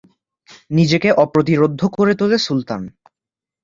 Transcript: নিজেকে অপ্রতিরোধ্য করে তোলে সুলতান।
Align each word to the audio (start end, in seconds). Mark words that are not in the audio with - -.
নিজেকে 0.71 1.09
অপ্রতিরোধ্য 1.15 1.81
করে 1.89 2.13
তোলে 2.15 2.37
সুলতান। 2.37 2.81